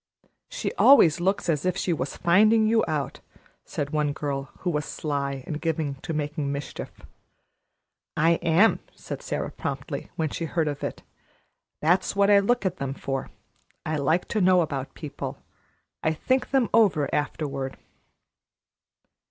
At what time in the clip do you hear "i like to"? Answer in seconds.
13.85-14.41